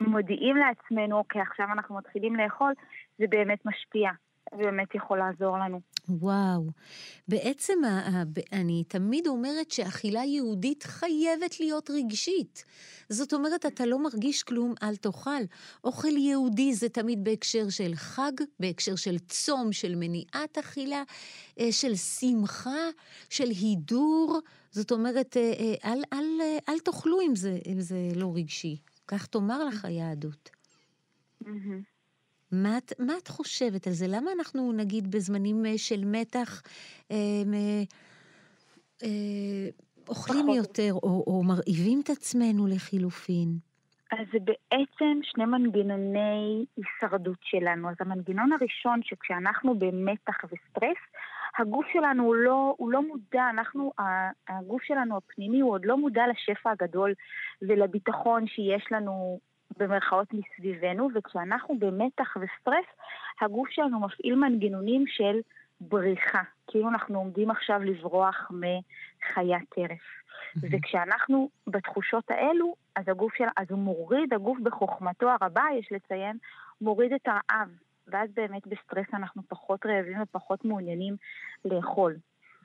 [0.00, 2.72] מודיעים לעצמנו, אוקיי, עכשיו אנחנו מתחילים לאכול,
[3.18, 4.10] זה באמת משפיע.
[4.50, 5.80] זה באמת יכול לעזור לנו.
[6.08, 6.70] וואו.
[7.28, 7.78] בעצם
[8.52, 12.64] אני תמיד אומרת שאכילה יהודית חייבת להיות רגשית.
[13.08, 15.42] זאת אומרת, אתה לא מרגיש כלום, אל תאכל.
[15.84, 21.02] אוכל יהודי זה תמיד בהקשר של חג, בהקשר של צום, של מניעת אכילה,
[21.60, 22.88] אה, של שמחה,
[23.30, 24.38] של הידור.
[24.70, 28.76] זאת אומרת, אה, אה, אל, אל, אל, אל תאכלו אם זה, אם זה לא רגשי.
[29.08, 30.50] כך תאמר לך היהדות.
[32.52, 34.06] מה את, מה את חושבת על זה?
[34.08, 36.62] למה אנחנו, נגיד, בזמנים אה, של מתח,
[37.10, 37.16] אה,
[39.02, 39.68] אה,
[40.08, 40.56] אוכלים פחות.
[40.56, 43.48] יותר, או, או מרעיבים את עצמנו לחילופין?
[44.12, 47.88] אז זה בעצם שני מנגנוני הישרדות שלנו.
[47.88, 50.98] אז המנגנון הראשון, שכשאנחנו במתח וסטרס,
[51.58, 53.92] הגוף שלנו הוא לא, הוא לא מודע, אנחנו,
[54.48, 57.14] הגוף שלנו הפנימי הוא עוד לא מודע לשפע הגדול
[57.62, 59.40] ולביטחון שיש לנו
[59.78, 62.86] במרכאות מסביבנו, וכשאנחנו במתח וסטרס,
[63.40, 65.40] הגוף שלנו מפעיל מנגנונים של
[65.80, 70.00] בריחה, כאילו אנחנו עומדים עכשיו לברוח מחיית טרף.
[70.62, 73.44] וכשאנחנו בתחושות האלו, אז הגוף של...
[73.56, 76.36] אז הוא מוריד, הגוף בחוכמתו הרבה, יש לציין,
[76.80, 77.68] מוריד את הרעב.
[78.08, 81.16] ואז באמת בסטרס אנחנו פחות רעבים ופחות מעוניינים
[81.64, 82.16] לאכול.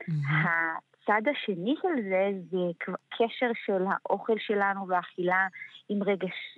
[0.08, 5.48] הצד השני של זה זה קשר של האוכל שלנו והאכילה
[5.90, 6.58] עם רגש.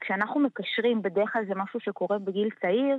[0.00, 2.98] כשאנחנו מקשרים, בדרך כלל זה משהו שקורה בגיל צעיר,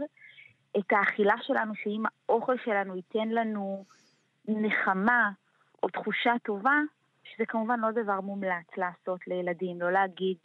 [0.78, 3.86] את האכילה שלנו, שאם האוכל שלנו ייתן לנו
[4.48, 5.32] נחמה
[5.84, 6.80] או תחושה טובה,
[7.24, 10.38] שזה כמובן לא דבר מומלץ לעשות לילדים, לא להגיד,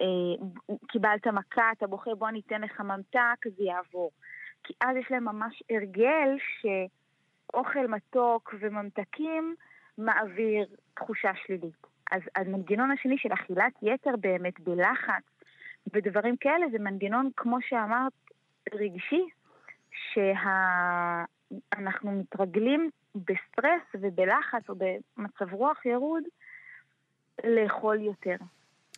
[0.00, 0.46] אה,
[0.88, 4.10] קיבלת מכה, אתה בוכה, בוא ניתן לך ממתק, זה יעבור.
[4.64, 9.54] כי אז יש להם ממש הרגל שאוכל מתוק וממתקים
[9.98, 11.86] מעביר תחושה שלילית.
[12.10, 15.22] אז המנגנון השני של אכילת יתר באמת בלחץ
[15.92, 18.12] ודברים כאלה זה מנגנון, כמו שאמרת,
[18.74, 19.24] רגשי,
[20.12, 26.22] שאנחנו מתרגלים בסטרס ובלחץ או במצב רוח ירוד
[27.44, 28.36] לאכול יותר.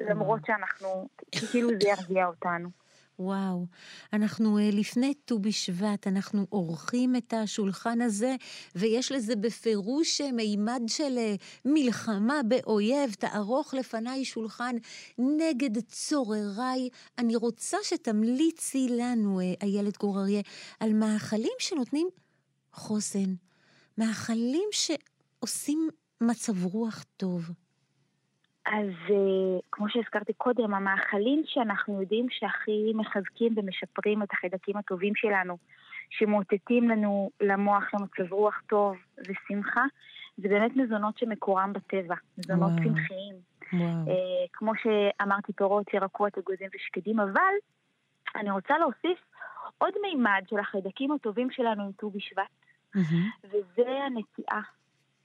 [0.00, 1.08] למרות שאנחנו,
[1.50, 2.81] כאילו זה ירגיע אותנו.
[3.18, 3.66] וואו,
[4.12, 8.36] אנחנו אה, לפני ט"ו בשבט, אנחנו עורכים את השולחן הזה,
[8.74, 11.34] ויש לזה בפירוש אה, מימד של אה,
[11.64, 13.14] מלחמה באויב.
[13.14, 14.76] תערוך לפניי שולחן
[15.18, 16.88] נגד צורריי.
[17.18, 20.42] אני רוצה שתמליצי לנו, איילת גור אריה,
[20.80, 22.08] על מאכלים שנותנים
[22.72, 23.34] חוסן,
[23.98, 25.88] מאכלים שעושים
[26.20, 27.50] מצב רוח טוב.
[28.72, 35.58] אז uh, כמו שהזכרתי קודם, המאכלים שאנחנו יודעים שהכי מחזקים ומשפרים את החיידקים הטובים שלנו,
[36.10, 39.84] שמאותתים לנו למוח למצב רוח טוב ושמחה,
[40.36, 42.84] זה באמת מזונות שמקורם בטבע, מזונות וואו.
[42.84, 43.34] צמחיים.
[43.72, 44.06] וואו.
[44.06, 47.54] Uh, כמו שאמרתי, פירות, ירקות, אגוזים ושקדים, אבל
[48.36, 49.18] אני רוצה להוסיף
[49.78, 52.44] עוד מימד של החיידקים הטובים שלנו עם ט"ו בשבט,
[52.96, 53.46] mm-hmm.
[53.48, 54.62] וזה הנטיעה.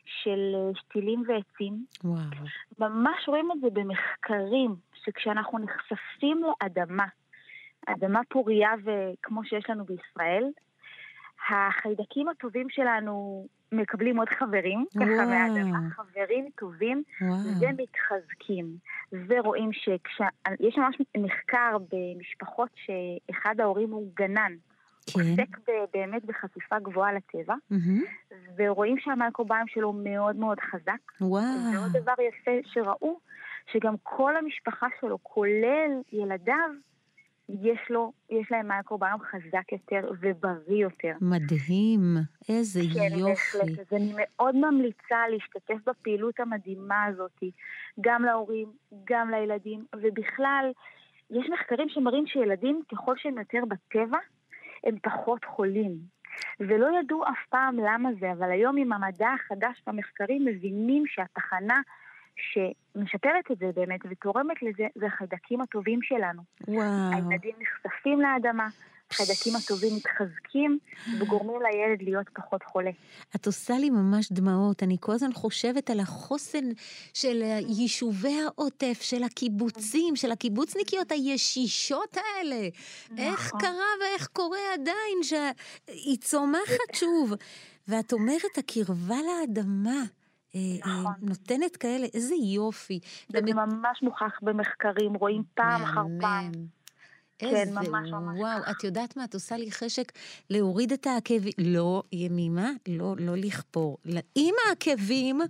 [0.08, 1.86] של אה, שתילים ועצים.
[2.03, 2.20] וואו.
[2.80, 7.05] ממש רואים את זה במחקרים, שכשאנחנו נחשפים לאדמה,
[7.88, 10.43] אדמה פורייה וכמו שיש לנו בישראל,
[11.49, 15.08] החיידקים הטובים שלנו מקבלים עוד חברים, וואו.
[15.08, 17.38] ככה מהאדמה, חברים טובים, וואו.
[17.62, 18.66] ומתחזקים.
[19.28, 24.53] ורואים שיש ממש מחקר במשפחות שאחד ההורים הוא גנן.
[25.14, 25.20] כן.
[25.20, 25.58] עוסק
[25.93, 28.34] באמת בחשיפה גבוהה לטבע, mm-hmm.
[28.58, 31.22] ורואים שהמייקרוביום שלו מאוד מאוד חזק.
[31.22, 31.43] וואו.
[31.74, 33.20] ועוד דבר יפה שראו,
[33.72, 36.70] שגם כל המשפחה שלו, כולל ילדיו,
[37.49, 41.14] יש, לו, יש להם מייקרוביום חזק יותר ובריא יותר.
[41.22, 42.01] מדהים,
[42.49, 43.58] איזה כן, יופי.
[43.58, 43.80] כן, בהחלט.
[43.80, 47.43] אז אני מאוד ממליצה להשתתף בפעילות המדהימה הזאת,
[48.01, 48.68] גם להורים,
[49.03, 50.72] גם לילדים, ובכלל,
[51.32, 54.18] יש מחקרים שמראים שילדים, ככל שהם יותר בטבע,
[54.88, 55.97] הם פחות חולים.
[56.59, 61.81] ולא ידעו אף פעם למה זה, אבל היום עם המדע החדש והמחקרים מבינים שהתחנה
[62.35, 66.41] שמשפרת את זה באמת ותורמת לזה, זה החיידקים הטובים שלנו.
[66.67, 67.11] וואו.
[67.13, 68.67] הילדים נחשפים לאדמה,
[69.12, 70.80] החיידקים הטובים מתחזקים
[71.20, 72.91] וגורמים לילד להיות פחות חולה.
[73.36, 74.84] את עושה לי ממש דמעות.
[74.84, 76.66] אני כל הזמן חושבת על החוסן
[77.14, 82.70] של יישובי העוטף, של הקיבוצים, של הקיבוצניקיות הישישות האלה.
[83.05, 83.18] נכון.
[83.18, 87.34] איך קרה ואיך קורה עדיין שהיא צומחת שוב.
[87.88, 90.03] ואת אומרת, הקרבה לאדמה.
[90.55, 91.14] אה, אה, נכון.
[91.22, 92.99] נותנת כאלה, איזה יופי.
[93.30, 93.41] זה.
[93.41, 96.51] ממש מוכח במחקרים, רואים פעם אחר פעם.
[97.39, 98.39] כן, איזה, כן, ממש ממש.
[98.39, 99.23] וואו, את יודעת מה?
[99.23, 100.11] את עושה לי חשק
[100.49, 101.53] להוריד את העקבים.
[101.57, 103.97] לא, ימימה, לא, לא לכפור.
[104.35, 105.41] עם העקבים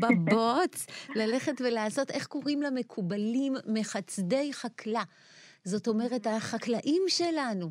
[0.00, 3.54] בבוץ, ללכת ולעשות, איך קוראים למקובלים?
[3.66, 5.00] מחצדי חקלא.
[5.64, 7.70] זאת אומרת, החקלאים שלנו,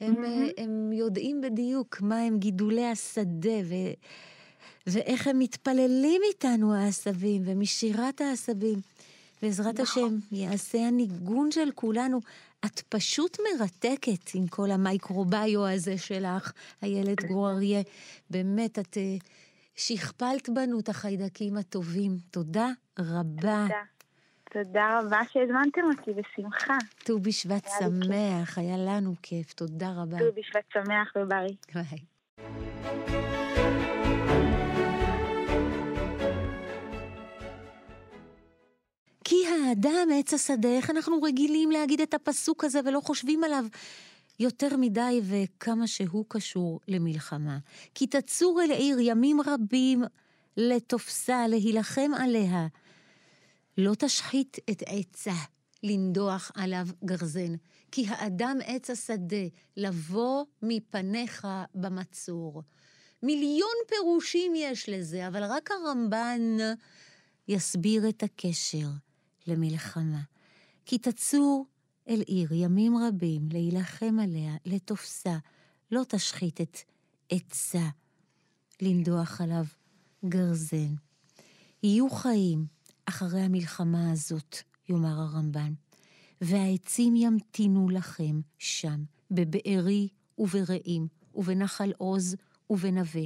[0.00, 0.14] הם,
[0.56, 3.74] הם יודעים בדיוק מה הם גידולי השדה, ו...
[4.86, 8.80] ואיך הם מתפללים איתנו העשבים, ומשירת העשבים.
[9.42, 10.04] בעזרת נכון.
[10.04, 12.20] השם, יעשה הניגון של כולנו.
[12.66, 16.52] את פשוט מרתקת עם כל המייקרוביו הזה שלך,
[16.82, 17.80] איילת גרור אריה.
[18.30, 19.24] באמת, את uh,
[19.74, 22.16] שכפלת בנו את החיידקים הטובים.
[22.30, 23.66] תודה רבה.
[23.68, 23.82] תודה.
[24.52, 26.78] תודה רבה שהזמנתם אותי, בשמחה.
[27.04, 30.18] ט"ו בשבט שמח, היה לנו כיף, תודה רבה.
[30.18, 31.54] ט"ו בשבט שמח ובריא.
[31.74, 31.98] ביי.
[39.30, 43.64] כי האדם עץ השדה, איך אנחנו רגילים להגיד את הפסוק הזה ולא חושבים עליו
[44.38, 47.58] יותר מדי וכמה שהוא קשור למלחמה.
[47.94, 50.04] כי תצור אל עיר ימים רבים
[50.56, 52.66] לתופסה, להילחם עליה.
[53.78, 55.36] לא תשחית את עצה,
[55.82, 57.54] לנדוח עליו גרזן.
[57.92, 62.62] כי האדם עץ השדה, לבוא מפניך במצור.
[63.22, 66.56] מיליון פירושים יש לזה, אבל רק הרמב"ן
[67.48, 68.86] יסביר את הקשר.
[69.46, 70.20] למלחמה.
[70.86, 71.66] כי תצור
[72.08, 75.38] אל עיר ימים רבים להילחם עליה, לתופסה,
[75.90, 76.78] לא תשחית את
[77.30, 77.88] עצה,
[78.82, 79.64] לנדוח עליו
[80.24, 80.94] גרזן.
[81.82, 82.66] יהיו חיים
[83.04, 84.56] אחרי המלחמה הזאת,
[84.88, 85.72] יאמר הרמב"ן,
[86.40, 92.36] והעצים ימתינו לכם שם, בבארי וברעים, ובנחל עוז
[92.70, 93.22] ובנווה,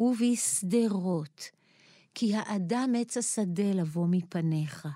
[0.00, 1.40] ובשדרות,
[2.14, 4.88] כי האדם עץ השדה לבוא מפניך.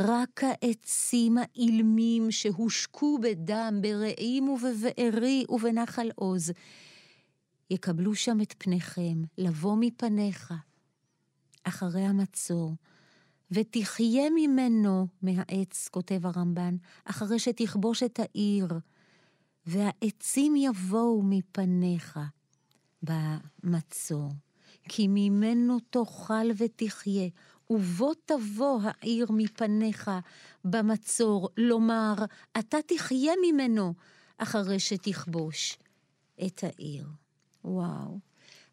[0.00, 6.52] רק העצים האילמים שהושקו בדם, ברעים ובבארי ובנחל עוז,
[7.70, 10.54] יקבלו שם את פניכם, לבוא מפניך,
[11.64, 12.74] אחרי המצור,
[13.50, 18.66] ותחיה ממנו, מהעץ, כותב הרמב"ן, אחרי שתכבוש את העיר,
[19.66, 22.18] והעצים יבואו מפניך
[23.02, 24.32] במצור.
[24.88, 27.28] כי ממנו תאכל ותחיה,
[27.70, 30.10] ובו תבוא העיר מפניך
[30.64, 32.14] במצור, לומר,
[32.58, 33.94] אתה תחיה ממנו
[34.38, 35.78] אחרי שתכבוש
[36.46, 37.06] את העיר.
[37.64, 38.18] וואו.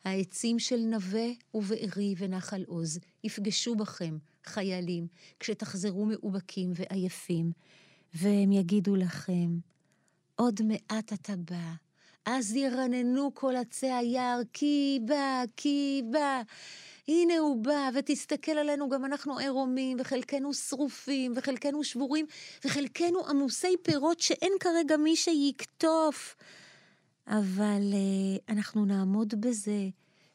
[0.03, 5.07] העצים של נווה ובארי ונחל עוז יפגשו בכם, חיילים,
[5.39, 7.51] כשתחזרו מאובקים ועייפים,
[8.13, 9.59] והם יגידו לכם,
[10.35, 11.73] עוד מעט אתה בא,
[12.25, 16.41] אז ירננו כל עצי היער, כי בא, כי בא.
[17.07, 22.25] הנה הוא בא, ותסתכל עלינו, גם אנחנו עירומים, וחלקנו שרופים, וחלקנו שבורים,
[22.65, 26.35] וחלקנו עמוסי פירות שאין כרגע מי שיקטוף.
[27.27, 29.89] אבל uh, אנחנו נעמוד בזה,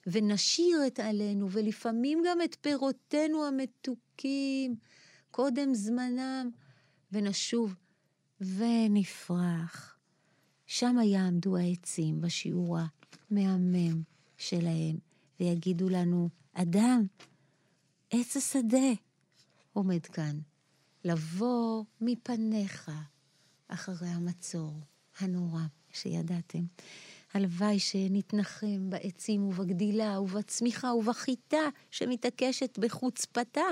[0.06, 4.76] ונשיר את עלינו, ולפעמים גם את פירותינו המתוקים,
[5.30, 6.50] קודם זמנם,
[7.12, 7.74] ונשוב
[8.40, 9.96] ונפרח.
[10.66, 12.78] שם יעמדו העצים בשיעור
[13.30, 14.02] המהמם
[14.36, 14.96] שלהם,
[15.40, 17.06] ויגידו לנו, אדם,
[18.10, 18.88] עץ השדה
[19.72, 20.38] עומד כאן,
[21.04, 22.90] לבוא מפניך
[23.68, 24.80] אחרי המצור
[25.20, 26.64] הנורא שידעתם.
[27.34, 33.62] הלוואי שנתנחם בעצים ובגדילה ובצמיחה ובחיטה שמתעקשת בחוצפתה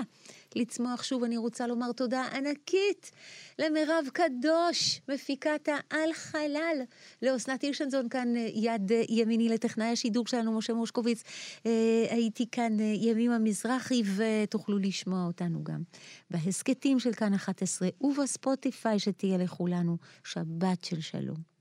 [0.56, 1.24] לצמוח שוב.
[1.24, 3.10] אני רוצה לומר תודה ענקית
[3.58, 6.76] למירב קדוש, מפיקת העל חלל,
[7.22, 11.22] לאסנת הירשנזון כאן אה, יד אה, ימיני לטכנאי השידור שלנו, משה מושקוביץ.
[11.66, 15.82] אה, הייתי כאן ימימה מזרחי ותוכלו לשמוע אותנו גם
[16.30, 21.54] בהסכתים של כאן 11 ובספוטיפיי שתהיה לכולנו שבת של שלום.